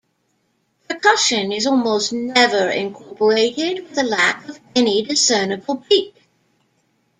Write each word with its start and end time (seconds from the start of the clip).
Percussion 0.89 1.51
is 1.51 1.67
almost 1.67 2.11
never 2.11 2.71
incorporated, 2.71 3.87
with 3.87 3.95
a 3.99 4.03
lack 4.03 4.49
of 4.49 4.59
any 4.75 5.03
discernible 5.05 5.83
beat. 5.87 6.15